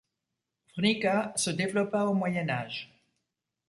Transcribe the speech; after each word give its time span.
Vrhnika 0.77 1.31
se 1.43 1.51
développa 1.51 2.05
au 2.05 2.15
Moyen 2.15 2.49
Âge. 2.49 2.91